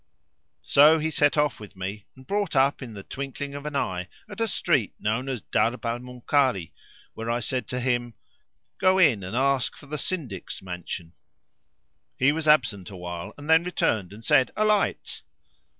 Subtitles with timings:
[0.63, 4.09] So he set off with me and brought up in the twinkling of an eye
[4.27, 6.71] at a street known as Darb al Munkari,
[7.13, 8.15] where I said to him,
[8.79, 11.13] "Go in and ask for the Syndic's mansion."
[12.17, 15.21] He was absent a while and then returned and said, "Alight."